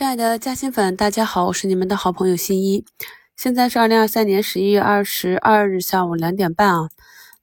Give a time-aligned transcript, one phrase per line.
[0.00, 2.86] 亲爱的嘉兴粉，大家好，我是你们的好朋友新一。
[3.36, 6.88] 现在是二零二三年十一月二十二日下午两点半啊。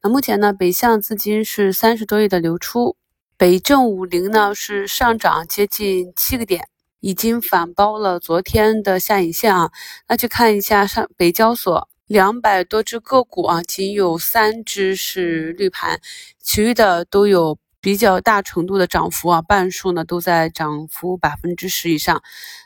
[0.01, 2.97] 那目前呢，北向资金是三十多亿的流出，
[3.37, 6.67] 北证五零呢是上涨接近七个点，
[6.99, 9.69] 已经反包了昨天的下影线啊。
[10.07, 16.01] 那去看一下上北交所两百多只个股啊，仅有三只是绿盘，
[16.41, 17.59] 其余的都有。
[17.87, 22.21] 比较大程度的涨幅啊，半数呢都在涨幅百分之十以上。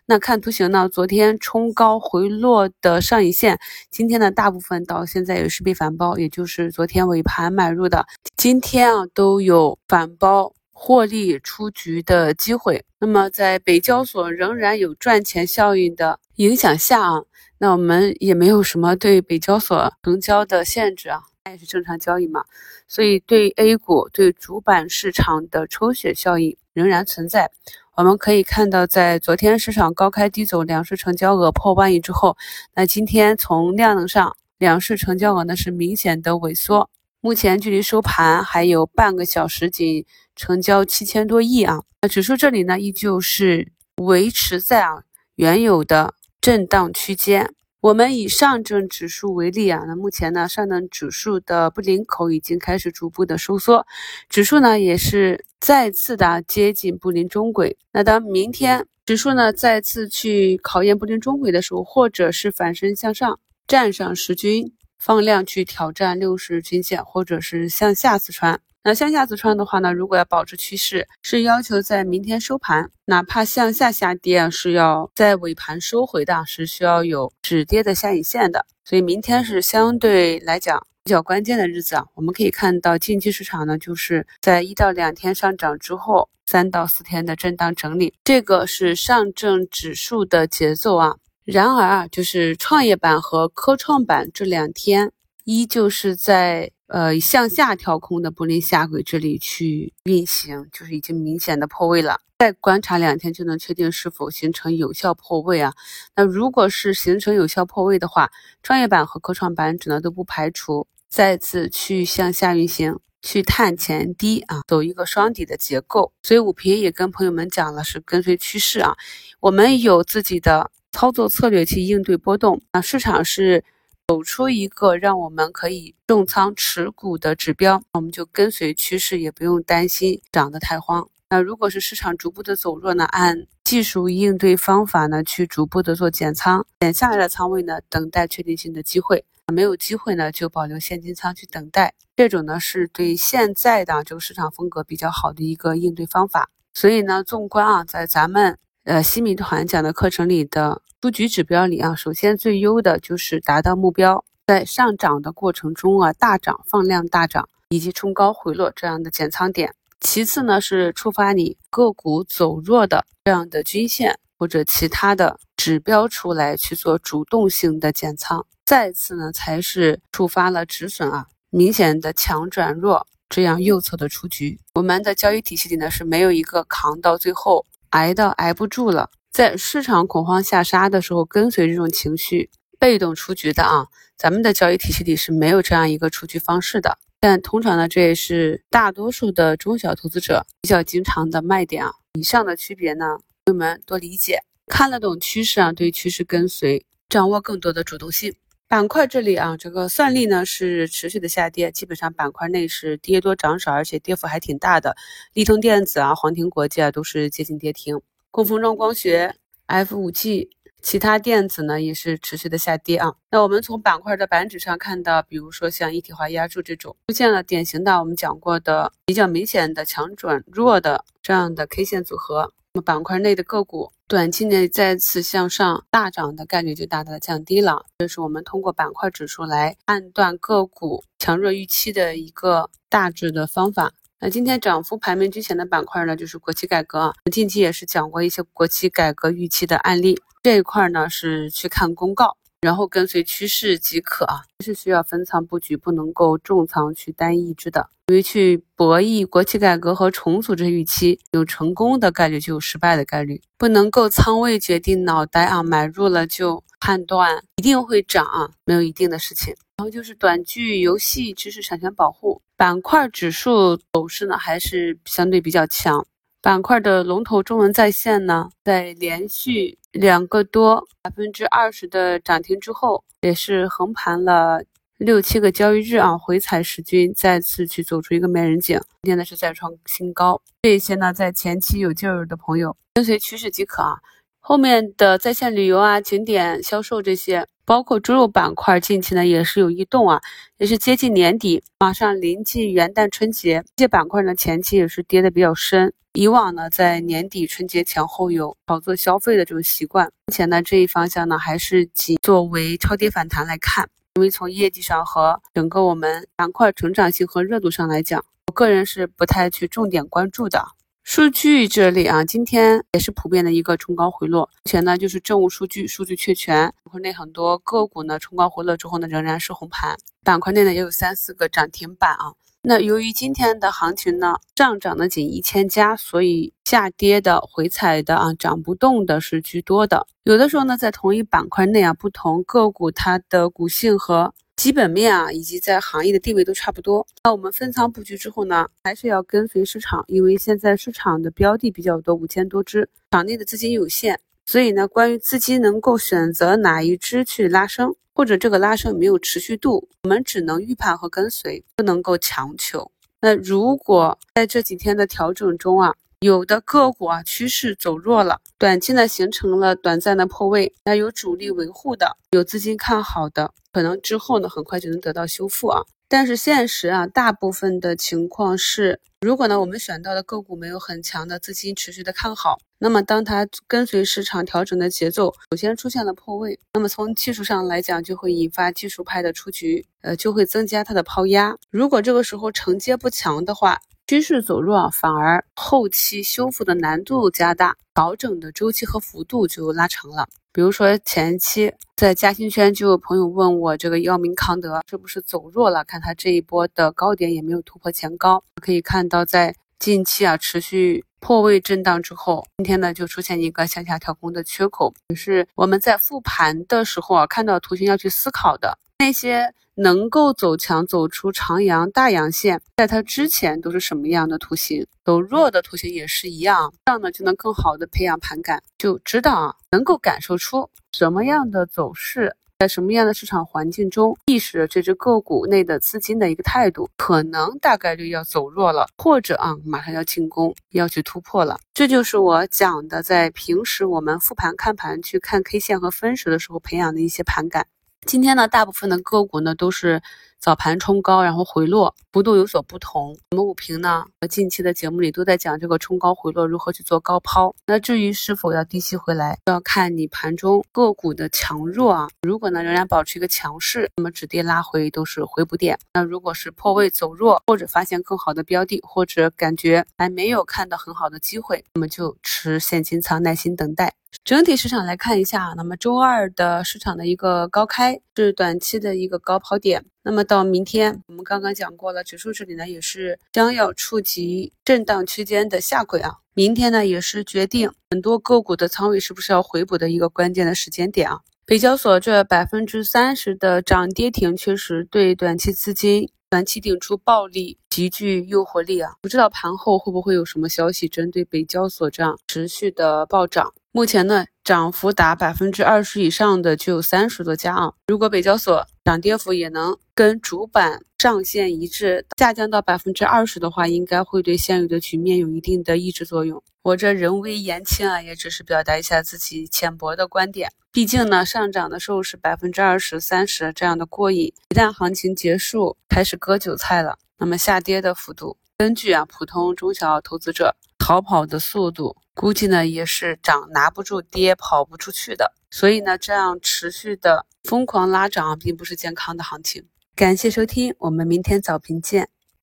[0.07, 3.59] 那看图形呢，昨天冲高回落的上影线，
[3.91, 12.83] 今天呢大部分到现在也是被反包，也就是昨天尾盘买入的，今天啊都有反包获利出局的机会。
[12.97, 17.21] 那么在北交所仍然有赚钱效应的影响下啊，
[17.59, 21.21] 那我们也没有什么对北交所成交的限制啊。
[21.43, 22.45] 它也是正常交易嘛，
[22.87, 27.49] 所以对 A 股对主板市场的抽血效应仍然存在。
[27.95, 32.37] 我们可以看到，在昨天市场高开低走，两市成交额破万亿之后，
[32.75, 36.91] 那今天从量能上，两市成交额呢是明显的萎缩。
[37.21, 41.81] 目前距离收盘还有半个小时，仅成交七千多亿啊。
[42.03, 45.01] 那指数这里呢，依旧是维持在啊
[45.35, 47.55] 原有的震荡区间。
[47.81, 53.87] 我们以上证指数为例啊，那目前呢，上证指数的布林口已经开始逐步的收缩，
[54.29, 57.75] 指数呢也是再次的接近布林中轨。
[57.91, 68.61] 那当明天指数呢再次去考验布林中轨的时候，或者是反身向上站上十均，放量去挑战六十均线，或者是向下刺穿。
[68.83, 78.65] 那向下走穿的话呢，如果要保持趋势，是要求在明天收盘，哪怕向下下跌啊，是要在尾盘收回的，是需要有止跌的下影线的。
[78.83, 82.05] 所以明天是相对来讲比较关键的日子啊。
[82.15, 91.17] 我们可以看到近期市场呢，就是在一到两天上涨之后，三到四天的震荡整理，这个是上证指数的节奏啊。
[91.43, 95.11] 然而啊，就是创业板和科创板这两天
[95.43, 96.71] 依旧是在。
[96.93, 102.19] 呃，向下跳空的布林下轨这里去运行，就是已经明显的破位了。
[102.39, 105.71] 再观察两天就能确定是否形成有效破位啊。
[106.17, 108.29] 那如果是形成有效破位的话，
[108.61, 116.11] 创业板和科创板指呢都不排除再次去向下运行，去探前低啊，走一个双底的结构。
[116.23, 118.97] 所以五平也跟朋友们讲了，是跟随趋势啊。
[119.39, 123.63] 我们有自己的操作策略去应对波动啊，市场是。
[124.11, 131.07] 走出一个让我们可以重仓持股的指标，我们就跟随趋势，也不用担心涨得太慌。
[131.29, 139.23] 那如果是市场逐步的走弱呢，按技术应对方法呢，去逐步的做减仓，减下来的仓位呢，等待确定性的机会。
[139.53, 141.93] 没有机会呢，就保留现金仓去等待。
[142.17, 146.49] 这种呢，是对现在的这个市场风格比较好的一个应对方法。
[146.73, 150.81] 所以呢，纵观啊，在咱们呃新米团讲的课程里的。
[151.01, 159.73] 出局指标里啊，首先最优的就是达到目标，在上涨的过程中啊，大涨放量大涨，以及冲高回落这样的减仓点。
[159.99, 168.45] 其次呢，是触发你个股走弱的这样的均线或者其他的指标出来去做主动性的减仓。
[168.63, 174.59] 再次呢，才是触发了止损啊，明显的强转弱这样右侧的出局。
[174.75, 179.09] 我们的交易体系里呢，是没有一个扛到最后挨到挨不住了。
[179.31, 183.87] 在市场恐慌下杀的时候，跟随这种情绪被动出局的啊，
[184.17, 186.97] 咱们的交易体系里是没有这样一个出局方式的。
[187.19, 191.91] 但通常呢，这也是大多数的中小投资者比较经常的卖点啊。
[192.19, 193.05] 以上的区别呢，
[193.45, 198.33] 朋友们多理解，看得懂趋势啊，对趋势跟随，掌握更多的主动性。
[198.71, 204.95] 板块这里啊，这个算力呢是持续的下跌，基本上板块内是跌多涨少，而且跌幅还挺大的。
[205.33, 207.99] 立通电子啊，黄庭国际啊，都是接近跌停。
[208.29, 210.51] 供封装光学、F 五 G，
[210.81, 213.13] 其他电子呢也是持续的下跌啊。
[213.29, 227.85] 那我们从板块的板指上看到，比如说像一体化压铸这种，出现了典型的我们讲过的比较明显的强转弱的这样的 K 线组合，那么板块内的个股短期内再次向上大涨的概率就大大降低了。
[227.97, 233.91] 这是我们通过板块指数来判断个股强弱预期的一个大致的方法。
[234.21, 237.13] 那今天涨幅排名之前的板块呢，就是国企改革。
[237.29, 247.89] 近期也是讲过一些国企改革预期的案例，这一块呢是去看公告，然后跟随趋势即可啊，是需要分仓布局，不能够重仓去单一只的。
[248.07, 259.55] 因为去博弈国企改革和重组这预期，有成功的概率就有失败的概率，不能够仓位决定脑袋啊，买入了就判断一定会涨啊，没有一定的事情。
[259.77, 266.05] 然后就是短剧、游戏、知识产权保护板块指数走势呢，还是相对比较强。
[266.43, 274.63] 板块的龙头中文在线呢，在连续两个多百分之二十的涨停之后，也是横盘了
[274.97, 280.41] 六七个交易日啊，回踩十均，再次去走出一个美人颈，今天呢是再创新高。
[280.61, 283.99] 这些呢，在前期有劲儿的朋友，跟随趋势即可啊。
[284.43, 290.19] 后面的在线旅游啊、景点销售这些，包括猪肉板块，近期呢也是有异动啊，
[290.57, 295.93] 也是接近年底，马上临近元旦春节，这些板块呢前期也是跌的比较深。
[296.13, 310.65] 以往呢，在年底春节前后有炒作消费的这种习惯，目前呢这一方向呢还是仅作为超跌反弹来看，因为从业绩上和整个我们板块成长性和热度上来讲，我个人是不太去重点关注的。
[311.03, 314.43] 数据这里啊，今天也是普遍的一个冲高回落。
[314.63, 319.97] 目前呢，就是政务数据数据确权，板块内很多个股呢冲高回落之后呢，仍然是红盘。
[320.23, 322.33] 板块内呢也有三四个涨停板啊。
[322.61, 330.07] 那由于今天的行情呢上涨的仅一千家，所以下跌的回踩的啊涨不动的是居多的。
[330.23, 334.33] 有的时候呢，在同一板块内啊，不同个股它的股性和。
[334.61, 337.07] 基本面啊，以及在行业的地位都差不多。
[337.23, 352.91] 那我们分仓布局之后呢，还是要跟随市场，因为现在市场的标的比较多，五千多只，场内的资金有限，所以呢，关于资金能够选择哪一只去拉升，或者这个拉升没有持续度，我们只能预判和跟随，不能够强求。
[353.19, 363.51] 那如果在这几天的调整中啊，有的个股啊趋势走弱了，短期呢形成了短暂的破位，那有主力维护的，有资金看好的。
[363.73, 365.81] 可能之后呢，很快就能得到修复啊。
[366.07, 381.57] 但是现实啊，大部分的情况是，如果呢我们选到的个股没有很强的资金持续的看好，那么当它跟随市场调整的节奏，首先出现了破位，那么从技术上来讲，就会引发技术派的出局，呃，就会增加它的抛压。
[381.71, 383.79] 如果这个时候承接不强的话，
[384.11, 390.27] 趋势走弱，反而后期修复的难度加大，调整的周期和幅度就拉长了。
[390.51, 395.85] 比如说前期在嘉兴圈就有朋友问我，这个药明康德是不是走弱了？
[395.85, 409.51] 看它这一波的高点也没有突破前高，可以看到在近期啊持续破位震荡之后，今天呢就出现一个向下跳空的缺口，也是我们在复盘的时候啊看到图形要去思考的那些。
[409.73, 414.85] 能够走强走出长阳大阳线，在它之前都是什么样的图形？
[415.03, 431.57] 走弱的图形也是一样，这样呢就能更好的培养盘感，就知道啊，能够感受出什么样的走势，在什么样的市场环境中，意识着这只个股内的资金的一个态度，可能大概率要走弱了，或者啊马上要进攻，要去突破了。
[431.73, 437.65] 这就是我讲的，在平时我们复盘看盘去看 K 线和分时的时候培养的一些盘感。
[438.07, 440.01] 今天呢，大部分的个股呢都是
[440.41, 443.15] 早盘冲高，然后回落，幅度有所不同。
[443.29, 447.53] 我们五评呢和近期的节目里都在讲这个冲高回落如何去做高抛。
[447.67, 452.09] 那至于是否要低吸回来，要看你盘中个股的强弱啊。
[452.23, 455.77] 如果呢仍然保持一个强势，那么止跌拉回都是回补点。
[455.93, 463.93] 那如果是破位走弱，或者发现更好的标的，或者感觉还没有看到很好的机会，那么就持现金仓，耐心等待。
[464.25, 469.85] 整体市场来看一下，那么周二的市场的一个高开是短期的一个高抛点。
[470.03, 476.15] 那么到明天，我们刚刚讲过了，指数这里呢也是将要触及震荡区间的下轨啊。
[476.33, 481.19] 明天呢也是决定很多个股的仓位是不是要回补的一个关键的时间点啊。
[481.45, 486.09] 北交所这百分之三十的涨跌停，确实对短期资金。
[486.31, 488.93] 短期顶出暴利，极具诱惑力啊！
[489.01, 493.53] 不知道盘后会不会有什么消息针对北交所这样持续的暴涨？
[493.73, 497.73] 目前呢，涨幅达百分之二十以上的就有三十多家啊。
[497.87, 506.41] 如果北交所涨跌幅也能跟主板上限一致，下降到百分之二十的话，应该会对现有的局面有一定的抑制作用。
[506.63, 510.49] 我这人微言轻啊，也只是表达一下自己浅薄的观点。
[510.71, 520.55] 毕竟呢，上涨的时候是百分之二十三十这样的过瘾，一旦行情结束，开始割韭菜了，那么下跌的幅度，根据啊普通中小投资者
[520.91, 525.31] 逃跑的速度，估计呢也是涨拿不住，跌跑不出去的。
[525.49, 529.63] 所以呢，这样持续的疯狂拉涨，并不是健康的行情。
[529.95, 532.09] 感谢收听，我们明天早评见。